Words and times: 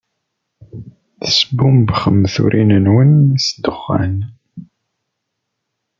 Tesbumbxem 1.21 2.19
turin-nwen 2.33 3.11
s 3.45 3.47
ddexxan. 3.53 4.17